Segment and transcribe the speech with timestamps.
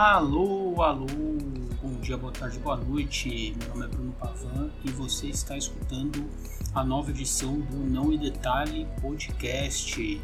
[0.00, 1.06] Alô, alô,
[1.82, 3.52] bom dia, boa tarde, boa noite.
[3.58, 6.24] Meu nome é Bruno Pavan e você está escutando
[6.72, 10.20] a nova edição do Não em Detalhe Podcast.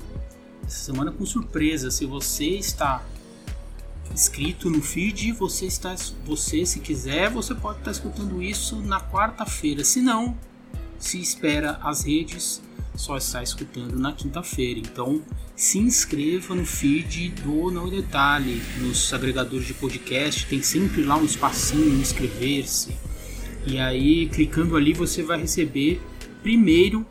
[0.64, 3.04] Essa semana com surpresa, se você está
[4.12, 9.82] inscrito no feed, você está, você se quiser, você pode estar escutando isso na quarta-feira.
[9.82, 10.38] Se não,
[11.00, 12.62] se espera as redes,
[12.94, 14.80] só está escutando na quinta-feira.
[14.80, 15.22] Então,
[15.56, 21.24] se inscreva no feed do Não Detalhe, nos agregadores de podcast, tem sempre lá um
[21.24, 22.96] espacinho inscrever-se.
[23.66, 26.00] E aí, clicando ali, você vai receber
[26.42, 27.06] primeiro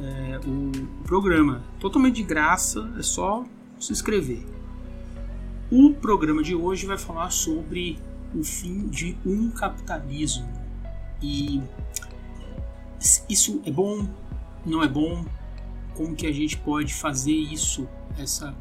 [0.00, 3.44] é, o, o programa, totalmente de graça, é só
[3.80, 4.44] se inscrever.
[5.70, 7.98] O programa de hoje vai falar sobre
[8.34, 10.48] o fim de um capitalismo.
[11.22, 11.62] E
[13.28, 14.06] isso é bom?
[14.64, 15.24] Não é bom?
[15.94, 18.54] como que a gente pode fazer isso, essa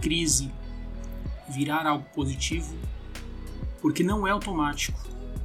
[0.00, 0.50] crise,
[1.48, 2.74] virar algo positivo,
[3.80, 4.98] porque não é automático.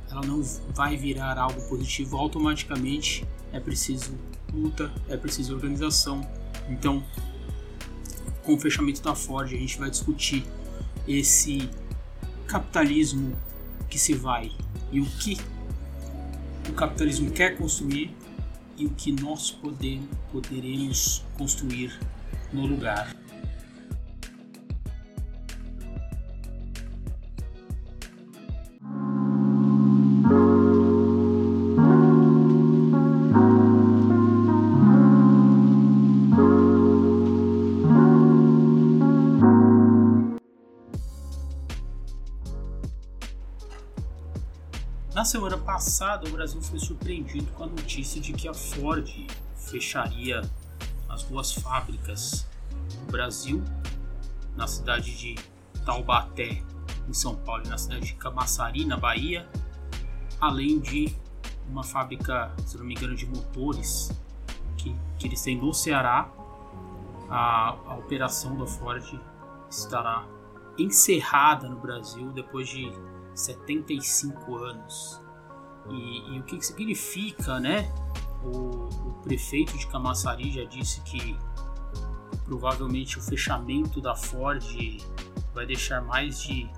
[0.10, 0.42] Ela não
[0.74, 3.26] vai virar algo positivo automaticamente.
[3.52, 4.14] É preciso
[4.54, 6.22] luta, é preciso organização.
[6.70, 7.04] Então,
[8.44, 10.46] com o fechamento da Ford, a gente vai discutir
[11.08, 11.70] esse
[12.48, 13.36] capitalismo
[13.90, 14.52] que se vai
[14.92, 15.38] e o que
[16.70, 18.16] o capitalismo quer construir
[18.78, 19.52] e o que nós
[20.32, 21.98] poderemos construir
[22.52, 23.16] no lugar.
[45.74, 49.10] Passada, o Brasil foi surpreendido com a notícia de que a Ford
[49.56, 50.48] fecharia
[51.10, 52.48] as duas fábricas
[53.02, 53.60] no Brasil,
[54.56, 55.34] na cidade de
[55.84, 56.62] Taubaté,
[57.10, 59.50] em São Paulo, e na cidade de Camaçari, na Bahia,
[60.40, 61.18] além de
[61.68, 64.12] uma fábrica, se não me engano, de motores
[64.78, 66.30] que, que eles têm no Ceará.
[67.28, 69.20] A, a operação da Ford
[69.72, 70.24] estará
[70.78, 72.94] encerrada no Brasil depois de
[73.34, 75.23] 75 anos.
[75.90, 77.92] E, e o que, que significa, né?
[78.44, 81.38] O, o, prefeito de Camaçari já disse que
[82.46, 84.62] provavelmente o fechamento da Ford
[85.54, 86.70] vai deixar mais de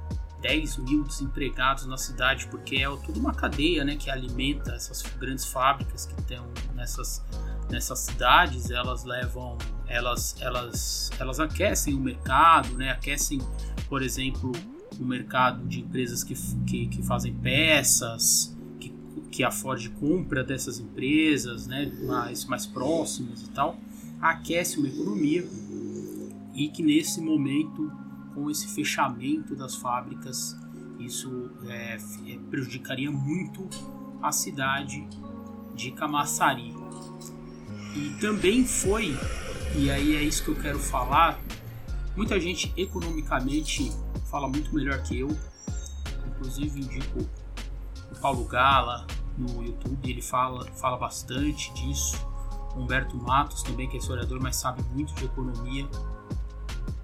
[0.41, 5.45] 10 mil desempregados na cidade, porque é toda uma cadeia né, que alimenta essas grandes
[5.45, 6.45] fábricas que estão
[6.75, 7.23] nessas,
[7.67, 13.41] nessas cidades, elas levam, elas, elas, elas aquecem o mercado, né, aquecem,
[13.89, 14.51] por exemplo,
[14.99, 16.35] no mercado de empresas que,
[16.66, 18.54] que, que fazem peças,
[19.35, 23.78] que, a Ford compra dessas empresas, né, mais, mais próximas e tal,
[24.22, 25.46] aquece uma economia
[26.53, 27.91] e que nesse momento,
[28.34, 30.56] com esse fechamento das fábricas,
[31.00, 31.97] isso é,
[32.28, 33.68] é, prejudicaria muito
[34.23, 35.06] a cidade
[35.75, 36.73] de Camaçari.
[37.94, 39.13] E também foi,
[39.75, 41.38] e aí é isso que eu quero falar,
[42.16, 43.91] muita gente economicamente
[44.31, 45.35] fala muito melhor que eu.
[46.25, 47.19] Inclusive indico
[48.12, 49.06] o Paulo Gala
[49.38, 52.25] no YouTube, ele fala, fala bastante disso.
[52.75, 55.88] Humberto Matos também, que é historiador, mas sabe muito de economia.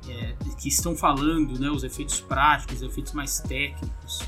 [0.07, 4.21] É, que estão falando né, os efeitos práticos, os efeitos mais técnicos,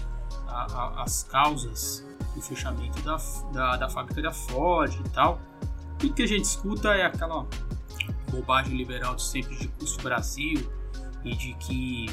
[0.47, 3.17] a, a, as causas do fechamento da,
[3.51, 5.39] da, da fábrica da Ford e tal.
[5.99, 7.45] Tudo que a gente escuta é aquela
[8.31, 10.69] bobagem liberal de sempre de custo Brasil
[11.23, 12.07] e de que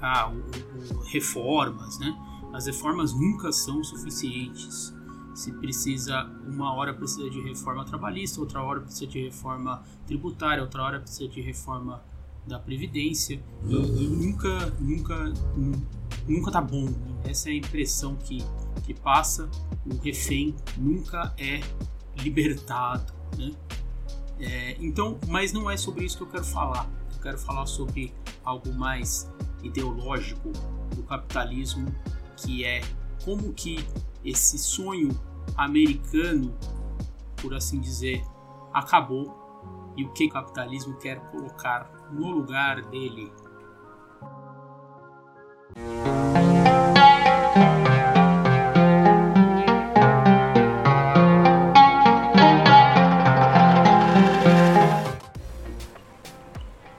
[0.00, 2.16] ah, o, o, reformas, né?
[2.52, 4.94] As reformas nunca são suficientes.
[5.34, 10.82] Se precisa, uma hora precisa de reforma trabalhista, outra hora precisa de reforma tributária, outra
[10.82, 12.02] hora precisa de reforma
[12.46, 15.32] da previdência e, e nunca, nunca,
[16.26, 16.86] nunca tá bom.
[16.86, 17.20] Né?
[17.26, 18.38] Essa é a impressão que,
[18.84, 19.48] que passa.
[19.86, 21.60] O refém nunca é
[22.16, 23.52] libertado, né?
[24.40, 26.88] É, então, mas não é sobre isso que eu quero falar.
[27.14, 29.30] Eu quero falar sobre algo mais
[29.62, 30.50] ideológico
[30.94, 31.92] do capitalismo,
[32.42, 32.80] que é
[33.24, 33.86] como que
[34.24, 35.08] esse sonho
[35.56, 36.54] americano,
[37.36, 38.22] por assim dizer,
[38.72, 43.32] acabou e o que o capitalismo quer colocar no lugar dele.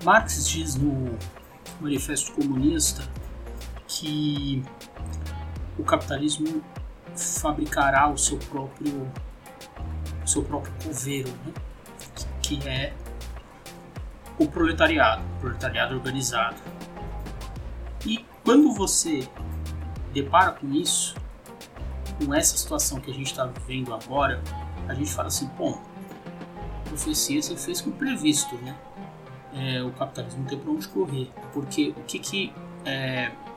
[0.03, 1.17] Marx diz no
[1.79, 3.07] Manifesto Comunista
[3.99, 4.63] que
[5.77, 6.63] o capitalismo
[7.15, 9.11] fabricará o seu próprio
[10.23, 11.53] o seu próprio coveiro, né?
[12.41, 12.93] que é
[14.37, 16.55] o proletariado, o proletariado organizado.
[18.05, 19.27] E quando você
[20.13, 21.15] depara com isso,
[22.23, 24.41] com essa situação que a gente está vivendo agora,
[24.87, 25.81] a gente fala assim, bom,
[26.85, 28.75] a profecia se fez com previsto, né?
[29.53, 32.53] É, o capitalismo tem para onde correr, porque o que que
[32.85, 33.48] é, o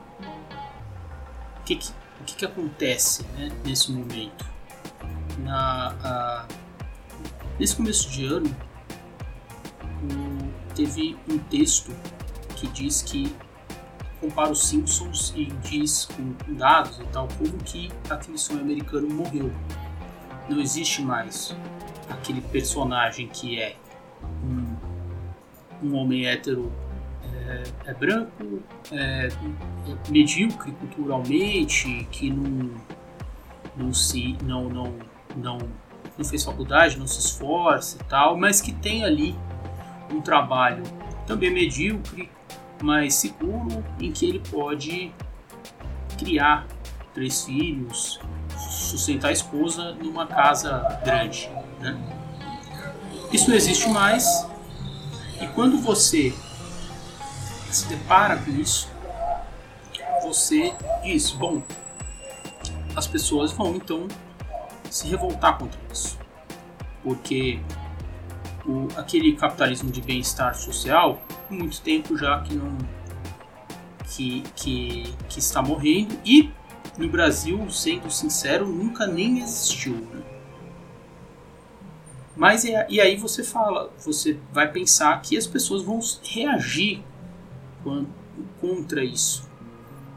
[1.63, 1.79] que
[2.19, 4.45] o que, que acontece né, nesse momento?
[5.39, 6.47] Na, a,
[7.59, 8.55] nesse começo de ano,
[10.75, 11.91] teve um texto
[12.55, 13.35] que diz que
[14.19, 19.51] compara os Simpsons e diz com dados e tal como que aquele sonho americano morreu.
[20.49, 21.55] Não existe mais
[22.09, 23.75] aquele personagem que é
[24.43, 24.75] um,
[25.83, 26.71] um homem hétero
[27.85, 28.61] é, é branco,
[28.91, 29.29] é,
[30.09, 32.71] medíocre culturalmente, que não,
[33.75, 34.93] não se não, não,
[35.35, 35.57] não,
[36.17, 39.35] não fez faculdade, não se esforça e tal, mas que tem ali
[40.11, 40.83] um trabalho
[41.25, 42.29] também medíocre,
[42.81, 45.11] mas seguro, em que ele pode
[46.17, 46.67] criar
[47.13, 48.19] três filhos,
[48.57, 51.49] sustentar a esposa numa casa grande.
[51.79, 51.97] Né?
[53.31, 54.47] Isso não existe mais,
[55.41, 56.33] e quando você
[57.73, 58.89] se depara com isso,
[60.21, 60.73] você
[61.03, 61.61] diz: bom,
[62.95, 64.07] as pessoas vão então
[64.89, 66.17] se revoltar contra isso,
[67.03, 67.59] porque
[68.65, 72.77] o, aquele capitalismo de bem-estar social, há muito tempo já que não
[74.05, 76.51] que, que, que está morrendo e
[76.97, 79.95] no Brasil, sendo sincero, nunca nem existiu.
[79.95, 80.21] Né?
[82.35, 87.03] Mas é, e aí você fala, você vai pensar que as pessoas vão reagir
[88.59, 89.49] contra isso,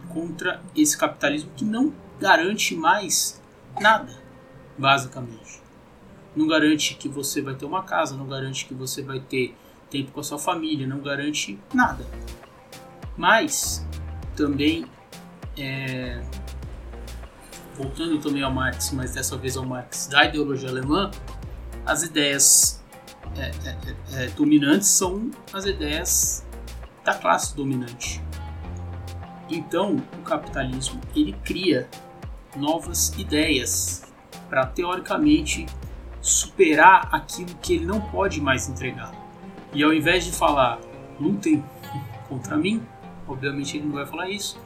[0.08, 3.40] contra esse capitalismo que não garante mais
[3.80, 4.12] nada,
[4.78, 5.66] basicamente
[6.36, 9.56] não garante que você vai ter uma casa, não garante que você vai ter
[9.90, 12.06] tempo com a sua família, não garante nada.
[13.16, 13.84] Mas
[14.36, 14.84] também
[15.56, 16.22] é,
[17.74, 21.10] voltando também ao Marx, mas dessa vez ao Marx da ideologia alemã,
[21.86, 22.84] as ideias
[23.36, 23.76] é, é,
[24.12, 26.45] é, é dominantes são as ideias
[27.06, 28.20] da classe dominante.
[29.48, 31.88] Então, o capitalismo ele cria
[32.56, 34.02] novas ideias
[34.50, 35.66] para teoricamente
[36.20, 39.12] superar aquilo que ele não pode mais entregar.
[39.72, 40.80] E ao invés de falar
[41.20, 41.64] lutem
[42.28, 42.84] contra mim,
[43.28, 44.60] obviamente ele não vai falar isso,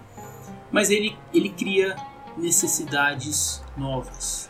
[0.73, 1.95] mas ele, ele cria
[2.39, 4.50] necessidades novas.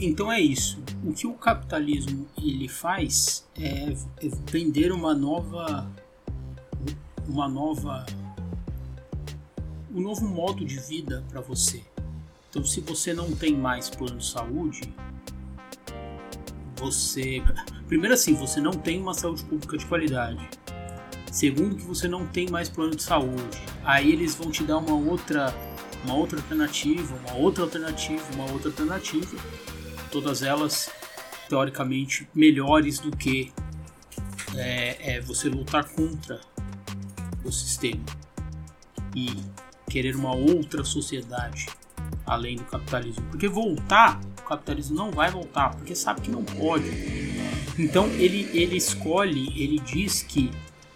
[0.00, 0.82] Então é isso.
[1.04, 3.94] O que o capitalismo ele faz é,
[4.50, 5.86] vender uma nova
[7.28, 8.06] uma nova
[9.94, 11.82] um novo modo de vida para você.
[12.48, 14.80] Então, se você não tem mais plano de saúde,
[16.76, 17.42] você
[17.86, 20.48] primeiro assim, você não tem uma saúde pública de qualidade.
[21.30, 23.60] Segundo que você não tem mais plano de saúde.
[23.84, 25.54] Aí eles vão te dar uma outra
[26.04, 29.36] uma outra alternativa, uma outra alternativa, uma outra alternativa
[30.10, 30.90] todas elas
[31.48, 33.52] teoricamente melhores do que
[34.54, 36.40] é, é você lutar contra
[37.44, 38.04] o sistema
[39.14, 39.36] e
[39.88, 41.66] querer uma outra sociedade
[42.26, 43.24] além do capitalismo.
[43.30, 46.88] Porque voltar, o capitalismo não vai voltar, porque sabe que não pode.
[47.78, 50.50] Então ele, ele escolhe, ele diz que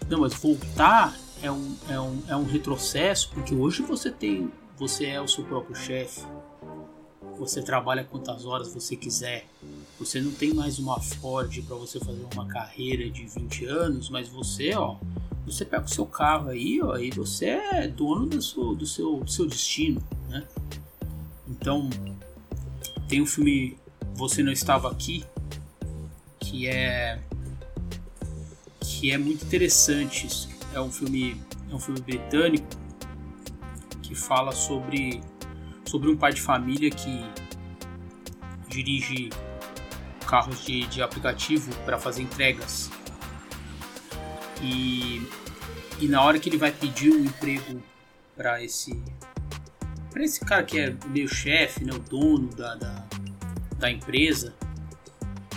[0.09, 5.07] não, mas voltar é um, é, um, é um retrocesso, porque hoje você tem, você
[5.07, 6.23] é o seu próprio chefe,
[7.39, 9.47] você trabalha quantas horas você quiser.
[9.99, 14.29] Você não tem mais uma Ford para você fazer uma carreira de 20 anos, mas
[14.29, 14.97] você, ó,
[15.47, 19.17] você pega o seu carro aí, ó, e você é dono do seu, do seu,
[19.21, 20.47] do seu destino, né?
[21.47, 21.89] Então,
[23.09, 23.77] tem o filme
[24.15, 25.25] Você Não Estava Aqui,
[26.41, 27.21] que é
[28.81, 30.49] que é muito interessante.
[30.73, 32.67] É um filme, é um filme britânico
[34.03, 35.21] que fala sobre
[35.95, 37.25] sobre um pai de família que
[38.67, 39.31] dirige
[40.27, 42.91] carros de, de aplicativo para fazer entregas.
[44.61, 45.23] E,
[46.01, 47.81] e na hora que ele vai pedir um emprego
[48.37, 49.01] para esse
[50.11, 53.07] para esse cara que é meio chefe, né, o dono da, da,
[53.79, 54.53] da empresa,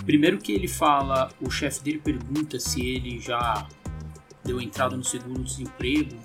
[0.04, 3.66] primeiro que ele fala, o chefe dele pergunta se ele já
[4.44, 6.16] deu entrada no seguro-desemprego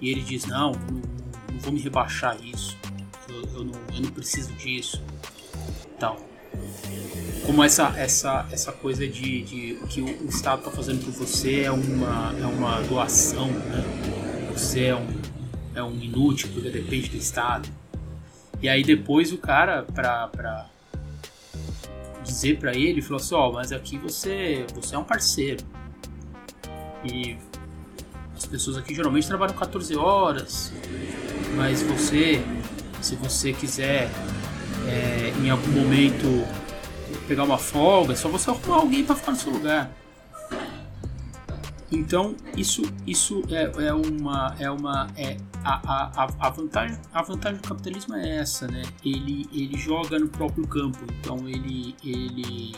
[0.00, 1.02] e ele diz: Não, não,
[1.52, 2.76] não vou me rebaixar isso
[3.56, 5.02] eu não, eu não preciso disso,
[5.98, 6.16] tal.
[7.44, 11.70] Como essa, essa, essa coisa de, de que o Estado está fazendo por você é
[11.70, 13.84] uma, é uma doação, né?
[14.52, 15.06] Você é um,
[15.74, 17.68] é um inútil porque depende do Estado.
[18.60, 20.68] E aí depois o cara, pra, pra
[22.24, 25.64] dizer para ele, falou assim, ó, oh, mas aqui você, você é um parceiro.
[27.04, 27.36] E
[28.36, 30.72] as pessoas aqui geralmente trabalham 14 horas,
[31.54, 32.42] mas você,
[33.00, 34.10] se você quiser
[34.86, 36.46] é, em algum momento
[37.26, 39.90] pegar uma folga, é só você arrumar alguém para ficar no seu lugar.
[41.90, 47.60] Então isso, isso é, é uma é uma é a, a, a, vantagem a vantagem
[47.60, 48.82] do capitalismo é essa, né?
[49.04, 52.74] Ele ele joga no próprio campo, então ele ele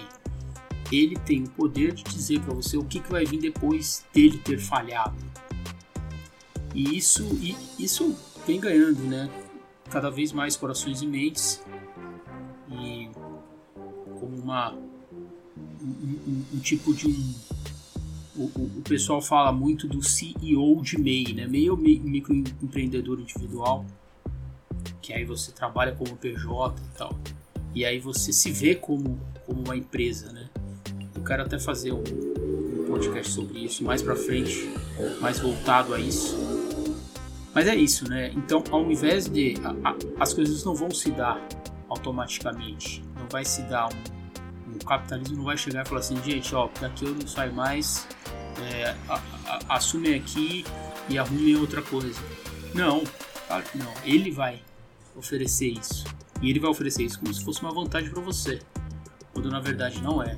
[0.93, 4.39] ele tem o poder de dizer para você o que, que vai vir depois dele
[4.39, 5.17] ter falhado.
[6.75, 8.15] E isso e isso
[8.47, 9.29] vem ganhando, né?
[9.91, 11.63] Cada vez mais corações e mentes
[12.71, 13.09] e
[14.21, 17.35] como uma um, um, um tipo de um
[18.39, 21.47] o, o, pessoal fala muito do CEO de MEI, né?
[21.47, 23.85] MEI é o microempreendedor individual,
[25.03, 27.19] que aí você trabalha como PJ e tal.
[27.75, 30.49] E aí você se vê como, como uma empresa, né?
[31.15, 34.73] Eu quero até fazer um, um podcast sobre isso mais pra frente,
[35.21, 36.58] mais voltado a isso.
[37.59, 38.31] Mas é isso, né?
[38.37, 39.57] Então, ao invés de.
[39.65, 41.45] A, a, as coisas não vão se dar
[41.89, 43.03] automaticamente.
[43.19, 44.77] Não vai se dar um.
[44.77, 48.07] O capitalismo não vai chegar e falar assim, gente, ó, daqui eu não saio mais,
[48.63, 50.65] é, a, assumem aqui
[51.09, 52.23] e arrumem outra coisa.
[52.73, 53.03] Não,
[53.49, 53.93] claro que não.
[54.05, 54.63] Ele vai
[55.17, 56.05] oferecer isso.
[56.41, 58.61] E ele vai oferecer isso como se fosse uma vantagem para você,
[59.35, 60.37] quando na verdade não é.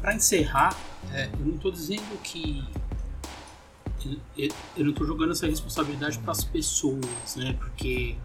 [0.00, 0.76] Para encerrar,
[1.12, 2.64] é, eu não estou dizendo que
[4.76, 7.52] eu não estou jogando essa responsabilidade para as pessoas, né?
[7.58, 8.16] Porque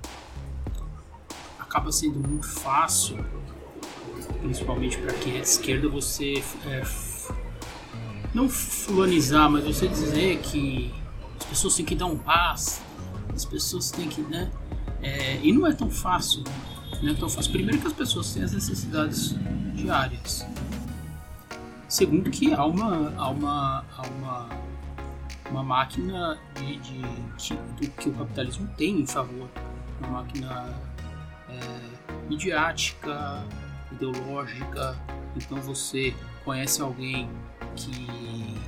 [1.60, 3.18] acaba sendo muito fácil,
[4.42, 6.82] principalmente para quem é de esquerda, você é,
[8.34, 10.94] não fulanizar, mas você dizer que
[11.38, 12.82] as pessoas têm que dar um passo,
[13.34, 14.50] as pessoas têm que, né?
[15.02, 16.42] É, e não é tão fácil,
[17.04, 17.52] não é tão fácil.
[17.52, 19.36] Primeiro que as pessoas têm as necessidades
[19.74, 20.46] diárias.
[21.96, 24.50] Segundo que há uma, há uma, há uma
[25.50, 29.50] uma máquina de, de, que o capitalismo tem em favor,
[30.02, 30.76] uma máquina
[31.48, 33.42] é, midiática,
[33.94, 35.00] ideológica.
[35.38, 37.30] Então você conhece alguém
[37.78, 38.60] que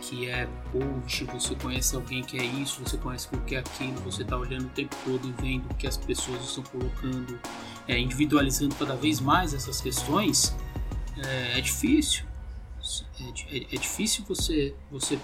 [0.00, 4.00] que é coach, você conhece alguém que é isso, você conhece o que é aquilo,
[4.02, 7.40] você está olhando o tempo todo e vendo o que as pessoas estão colocando,
[7.88, 10.56] é, individualizando cada vez mais essas questões,
[11.16, 12.30] é, é difícil.
[13.20, 15.18] É, é, é, difícil você, você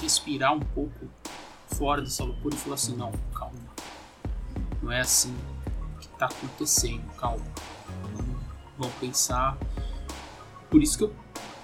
[0.00, 1.08] respirar um pouco
[1.66, 3.58] fora dessa loucura e falar assim, não, calma.
[4.82, 5.34] Não é assim
[5.98, 7.44] que está acontecendo, calma.
[8.76, 9.56] Vamos pensar.
[10.70, 11.14] Por isso que eu,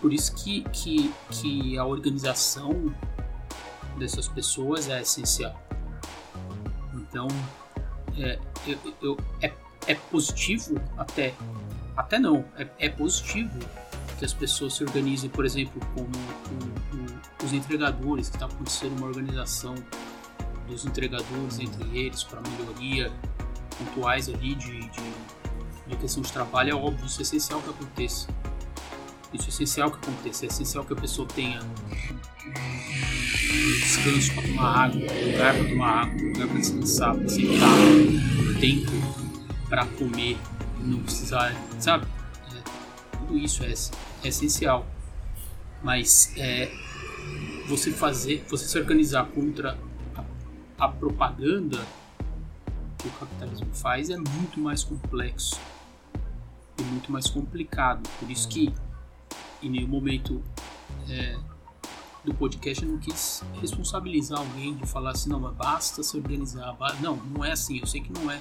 [0.01, 2.95] por isso que, que, que a organização
[3.99, 5.61] dessas pessoas é essencial.
[6.95, 7.27] Então,
[8.17, 9.53] é, eu, eu, é,
[9.87, 11.35] é positivo até,
[11.97, 13.59] até não, é, é positivo
[14.19, 16.11] que as pessoas se organizem, por exemplo, como
[17.45, 19.75] os entregadores, que está acontecendo uma organização
[20.69, 23.13] dos entregadores entre eles para melhoria
[23.79, 25.13] pontuais ali de, de,
[25.87, 28.29] de, questão de trabalho, é óbvio, isso é essencial que aconteça.
[29.33, 31.61] Isso é essencial que aconteça, é essencial que a pessoa tenha
[33.81, 38.91] descanso para tomar água, lugar para tomar água, lugar para descansar, para sentar, tempo
[39.69, 40.37] para comer,
[40.81, 42.18] não precisar, sabe?
[43.31, 43.73] Isso é,
[44.25, 44.87] é essencial.
[45.83, 46.71] Mas é,
[47.69, 49.79] você fazer, você se organizar contra
[50.17, 50.25] a,
[50.87, 51.79] a propaganda
[52.99, 55.61] que o capitalismo faz é muito mais complexo
[56.79, 58.09] e muito mais complicado.
[58.19, 58.73] Por isso que
[59.63, 60.43] em nenhum momento
[61.09, 61.37] é,
[62.25, 66.77] do podcast eu não quis responsabilizar alguém de falar assim, não, mas basta se organizar.
[67.01, 68.41] Não, não é assim, eu sei que não é.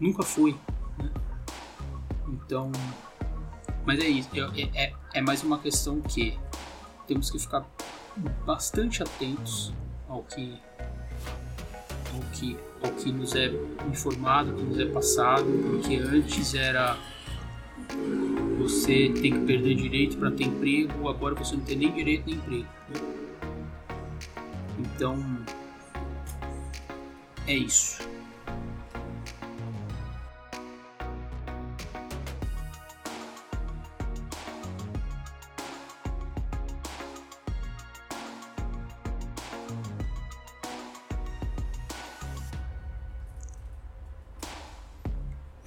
[0.00, 0.56] Nunca foi.
[0.98, 1.10] Né?
[2.28, 2.70] Então,
[3.88, 6.38] mas é isso, é, é, é mais uma questão que
[7.06, 7.66] temos que ficar
[8.44, 9.72] bastante atentos
[10.06, 10.60] ao que,
[12.12, 12.54] ao que,
[12.84, 13.50] ao que nos é
[13.90, 16.98] informado, que nos é passado, porque antes era
[18.58, 22.34] você tem que perder direito para ter emprego, agora você não tem nem direito nem
[22.34, 22.68] emprego.
[24.78, 25.24] Então
[27.46, 28.06] é isso.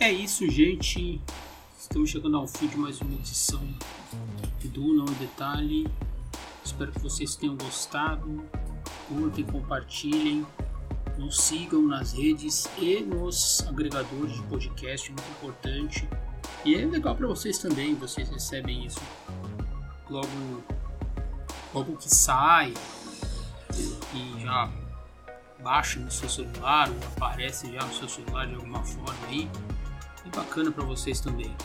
[0.02, 1.22] É isso, gente.
[1.80, 3.62] Estamos chegando ao fim de mais uma edição
[4.64, 5.88] do Não Detalhe.
[6.66, 8.44] Espero que vocês tenham gostado.
[9.08, 10.44] Curtem, compartilhem,
[11.20, 16.10] nos sigam nas redes e nos agregadores de podcast, muito importante.
[16.66, 19.02] E é legal para vocês também, vocês recebem isso
[20.10, 20.64] logo,
[21.76, 22.74] logo que sai
[23.72, 24.68] e já
[25.62, 29.48] baixa no seu celular ou aparece já no seu celular de alguma forma aí.
[30.36, 31.56] Bacana para vocês também.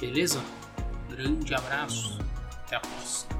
[0.00, 0.42] Beleza?
[1.10, 2.18] Grande abraço.
[2.64, 3.35] Até a próxima.